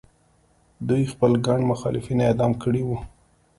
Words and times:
دوی 0.87 1.03
خپل 1.11 1.31
ګڼ 1.45 1.59
مخالفین 1.71 2.19
اعدام 2.27 2.51
کړي 2.63 2.81
وو. 2.85 2.97